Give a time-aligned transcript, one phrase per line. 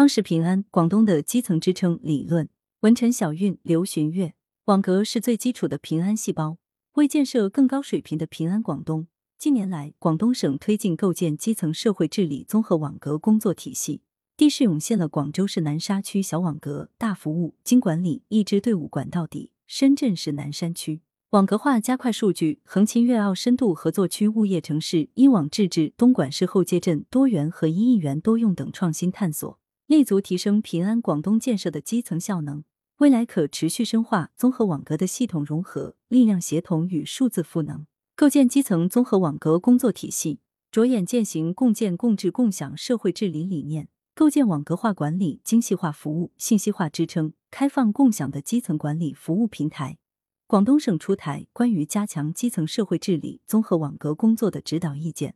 [0.00, 2.48] 夯实平安，广东的基层支撑理论。
[2.80, 4.32] 文臣小运、刘寻月，
[4.64, 6.56] 网格是最基础的平安细胞。
[6.94, 14.00] 为建设更高水平的平安广东，近年来，广东省推进构建基层社会治理综合网格工作体系，
[14.38, 29.60] 地势涌现了广州市南沙区小网格大服务经管理一支队伍管到底，深圳市南山区网格化加快数据，横琴粤澳深度合作区物业城市一网制治东莞市后街镇多元和一亿元多用等创新探索，
[29.90, 32.62] 立足提升平安广东建设的基层效能。
[32.98, 40.38] 未来可持续深化综合网格的系统融合、力量协同与数字赋能，构建基层综合网格工作体系，
[40.70, 49.98] 着眼践行共建共治共享社会治理理念，构建网格化管理、精细化服务、信息化支撑、开放共享的基层管理服务平台。
[50.46, 55.34] 广东省出台关于加强基层社会治理综合网格工作的指导意见，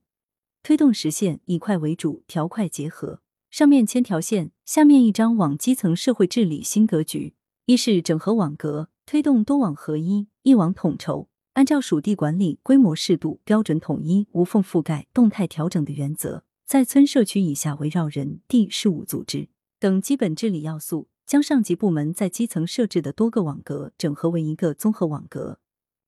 [0.63, 3.24] 推动实现以快为主、调快结合。
[3.55, 7.37] 上面千条线，下面一张网基层社会治理新格局。
[7.67, 25.61] 一是整合网格，推动多网合一、一网统筹，按照属地管理规模适度、标准统一、无缝覆盖、动态调整的原则，在村社区以下围绕人、地、事务组织等基本治理要素，将上级部门在基层设置的多个网格整合为一个综合网格，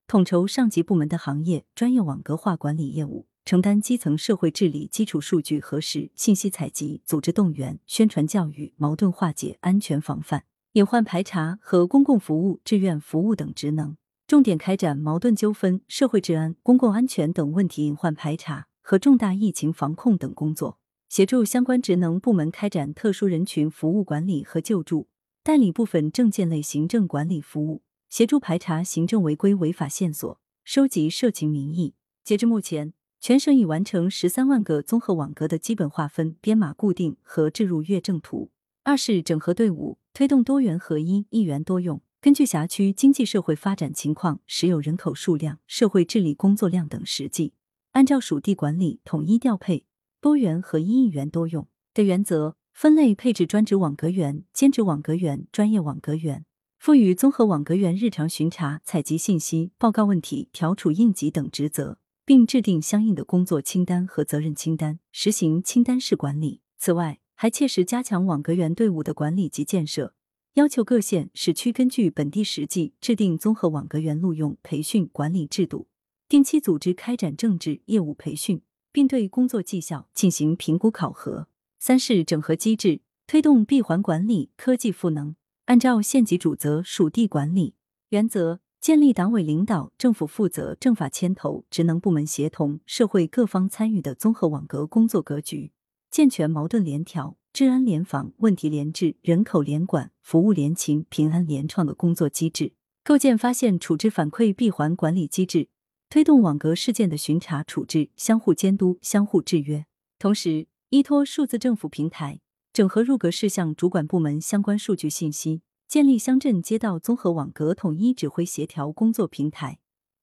[0.08, 10.42] 统筹上级部门的行业专业网格化管理业务，承担基层社会治理基础数据核实、信息采集、组织动员、宣传教育、矛盾化解、安全防范。
[10.72, 25.06] 隐患排查和公共服务、志愿服务等职能，重点开展矛盾纠纷、社会治安、公共安全等问题隐患排查和重大疫情防控等工作，协助相关职能部门开展特殊人群服务管理和救助，
[25.44, 31.94] 代理部分证件类行政管理服务，协助排查行政违规违法线索，收集社情民意。
[32.24, 38.50] 截至目前，全省已完成十三万个综合网格的基本划分、编码固定和置入月政图。
[38.84, 39.98] 二是整合队伍。
[40.14, 47.52] 推动多元合一、一元多用，根据辖区经济社会发展情况、实有人口数量、社会治理工作量等实际，
[47.92, 49.84] 按照属地管理统一调配
[50.22, 56.46] 多元合一、一元多用的原则，分类配置专职网格员、兼职网格员、专业网格员，
[56.78, 66.60] 赋予综合网格员日常巡查、采集信息、报告问题、调处应急等职责，并制定相应的工作清单和责任清单，实行清单式管理。
[66.76, 70.12] 此外，还切实加强网格员队伍的管理及建设，
[70.54, 75.86] 要求各县市区根据本地实际制定综合网格员录用、培训、管理制度，
[76.28, 78.60] 定期组织开展政治业务培训，
[78.90, 81.46] 并对工作绩效进行评估考核。
[81.78, 85.36] 三是整合机制，推动闭环管理、科技赋能，
[85.66, 87.74] 按照县级主责属地管理
[88.08, 95.72] 原则，建立党委领导、政府负责、政法牵头、职能部门协同、社会各方参与的综合网格工作格局。
[96.08, 105.66] 健全矛盾联调、治安联防、问题联治、人口联管、服务联勤、平安联创的工作机制，构建发现、处置、反馈闭环管理机制，
[106.08, 109.84] 推动网格事件的巡查处置、相互监督、相互制约。
[110.20, 112.38] 同时，依托数字政府平台，
[112.72, 119.78] 整合入格事项主管部门相关数据信息，建立乡镇街道综合网格统一指挥协调工作平台，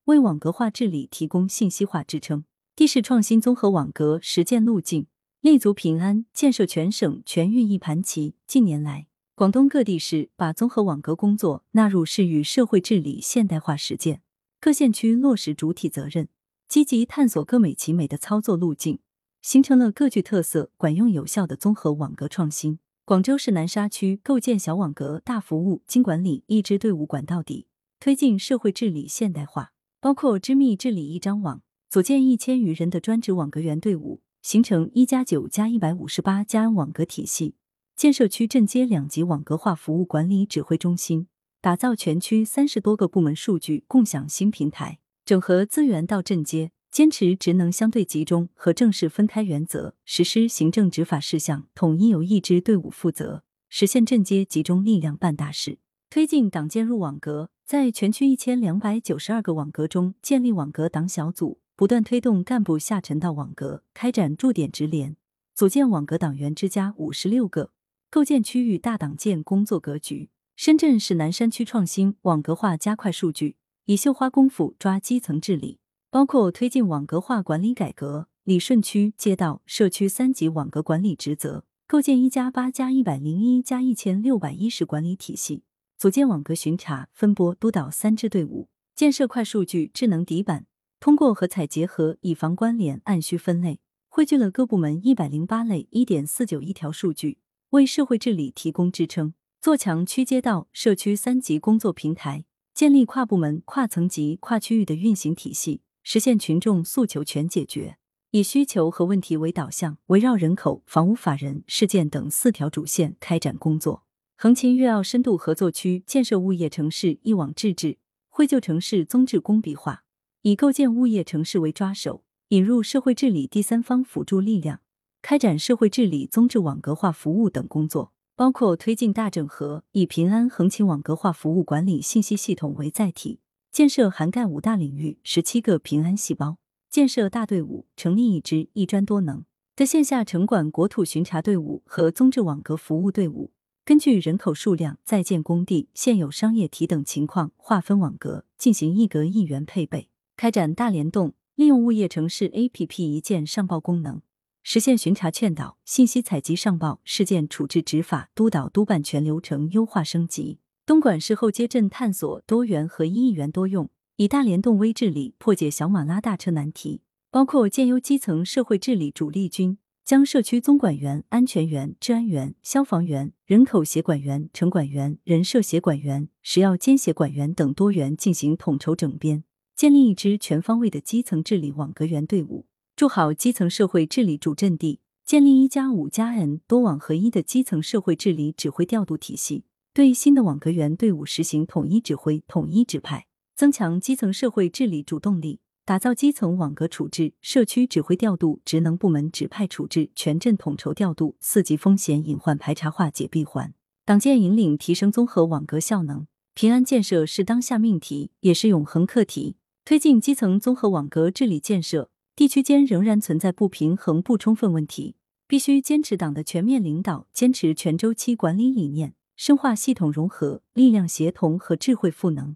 [0.05, 2.43] 为网格化治理提供信息化支撑。
[2.75, 5.07] 地市创新综合网格实践路径。
[5.39, 8.35] 立足平安，建设全省全域一盘棋。
[8.47, 14.21] 近年来，广东各地市把综合网格工作纳入市域社会治理现代化实践，
[14.59, 16.29] 各县区落实主体责任，
[16.67, 18.99] 积极探索各美其美的操作路径，
[19.41, 22.79] 形成了各具特色、管用有效的综合网格创新。
[23.05, 27.67] 广州市南沙区构建小网格大服务经管理一支队伍管到底，
[27.99, 34.21] 推进社会治理现代化，包括织密治理一张网，组建一千余人的专职网格员队伍。
[34.41, 37.55] 形成一加九加一百五十八加网格体系，
[37.95, 41.27] 建设区镇街两级网格化服务管理指挥中心，
[41.61, 55.79] 打造全区三十多个部门数据共享新平台，整合资源到镇街，坚持职能相对集中和正式分开原则，实施行政执法事项统一由一支队伍负责，实现镇街集中力量办大事。
[56.11, 61.59] 推进党建入网格，在全区一千两百九十二个网格中建立网格党小组。
[61.75, 65.17] 不断推动干部下沉到网格，开展驻点直连，
[65.55, 67.71] 组建网格党员之家五十六个，
[68.11, 70.29] 构建区域大党建工作格局。
[70.55, 73.55] 深圳市南山区创新网格化，加快数据，
[73.85, 75.79] 以绣花功夫抓基层治理，
[76.13, 85.63] 包括推进网格化管理改革，理顺区街道社区三级网格管理职责，构建一加八加一百零一加一千六百一十管理体系，
[85.97, 90.67] 组建网格巡查、分拨、督导三支队伍，建设快数据智能底板。
[90.99, 97.39] 通过和采结合，以防关联，按需分类，汇聚了各部门一百零八类一点四九亿条数据，
[97.71, 102.45] 为社会治理提供支撑，做强区街道、社区三级工作平台，
[102.75, 107.97] 建立跨部门、跨层级、跨区域的运行体系，实现群众诉求全解决。
[108.31, 114.03] 以需求和问题为导向，围绕人口、房屋、法人、事件等四条主线开展工作。
[114.35, 120.03] 横琴粤澳深度合作区建设物业城市一网制治，绘就城市综治工笔画，
[120.41, 124.81] 以构建物业城市为抓手，引入社会治理第三方辅助力量，
[125.21, 133.39] 开展社会治理综治网格化服务等工作，包括推进大整合，以平安横琴网格化服务管理信息系统为载体，
[133.73, 136.57] 建设涵盖五大领域十七个平安细胞。
[136.91, 143.51] 建设大队伍，成立一支一专多能的线下城管国土巡查队伍和综治网格服务队伍，
[143.83, 154.21] 根据人口数量、在建工地、现有商业体等情况划分网格，进行一格一员配备，开展大联动，利用物业城市 APP 一键上报功能，
[154.61, 160.59] 实现巡查劝导、信息采集上报、事件处置执法、督导督办全流程优化升级。
[160.85, 163.89] 东莞市后街镇探索多元和一元多用。
[164.17, 167.01] 以大联动微治理破解小马拉大车难题，
[167.31, 179.43] 包括建优基层社会治理主力军，将社区综管员、安全员、治安员、消防员、人口协管员、城管员、人社协管员、食药监协管员等多元进行统筹整编，
[179.75, 189.63] 建立一支全方位的基层治理网格员队伍，筑好基层社会治理主阵地，建立一加五加 N 多网合一的基层社会治理指挥调度体系，
[189.95, 193.27] 对新的网格员队伍实行统一指挥、统一指派。
[193.55, 203.71] 增强基层社会治理主动力，打造基层网格处置、社区指挥调度、职能部门指派处置、全镇统筹调度、四级风险隐患排查化解闭环。
[204.03, 206.25] 党建引领提升综合网格效能，
[206.55, 209.57] 平安建设是当下命题，也是永恒课题。
[209.85, 215.17] 推进基层综合网格治理建设，地区间仍然存在不平衡不充分问题，
[215.47, 222.55] 必须坚持党的全面领导，坚持全周期管理理念，深化系统融合、力量协同和智慧赋能。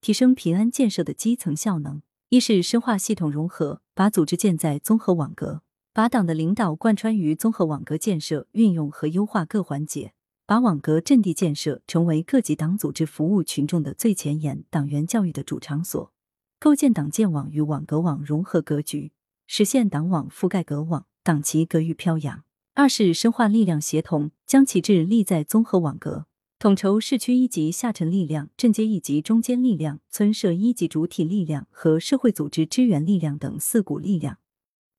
[0.00, 5.62] 提升平安建设的基层效能，一是深化系统融合，把组织建在综合网格，
[5.94, 10.12] 把党的领导贯穿于综合网格建设、运用和优化各环节，
[10.44, 16.12] 把网格阵地建设成为各级党组织服务群众的最前沿、党员教育的主场所，
[16.58, 19.12] 构建党建网与网格网融合格局，
[19.46, 22.44] 实现党网覆盖格网、党旗格域飘扬。
[22.76, 26.26] 二是深化力量协同，将旗帜立在综合网格。
[26.58, 34.38] 统筹市区一级下沉力量、镇街一级中坚力量、村社一级主体力量和社会组织支援力量等四股力量，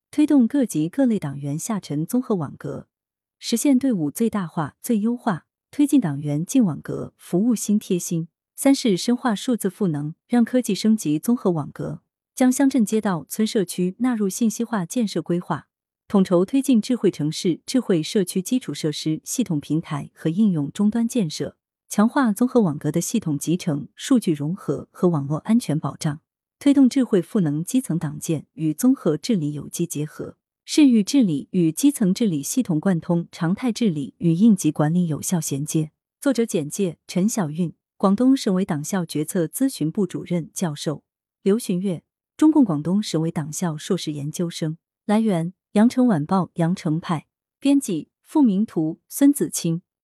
[0.09, 2.87] 推动各级各类党员下沉综合网格，
[3.39, 8.29] 实现队伍最大化、最优化，推进党员进网格，服务新贴心。
[8.55, 12.01] 三是深化数字赋能，让科技升级综合网格，
[12.33, 15.67] 将乡镇街道、村社区纳入信息化建设规划。
[16.07, 21.57] 统筹推进智慧城市、智慧社区基础设施、系统平台和应用终端建设，
[21.89, 26.21] 强化综合网格的系统集成、数据融合和网络安全保障，
[26.59, 35.89] 推动智慧赋能基层党建与综合治理有机结合，市域治理与基层治理系统贯通，常态治理与应急管理有效衔接。
[36.21, 41.01] 作者简介：陈小运，广东省委党校决策咨询部主任、教授；
[41.41, 42.03] 刘寻月，
[42.37, 44.77] 中共广东省委党校硕士研究生。
[45.07, 45.53] 来源。
[45.75, 47.27] 羊城晚报羊城派
[47.59, 49.81] 编辑付明图孙子清。